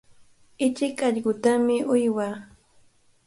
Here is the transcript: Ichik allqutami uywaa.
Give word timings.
Ichik 0.65 0.97
allqutami 1.07 1.77
uywaa. 1.93 2.33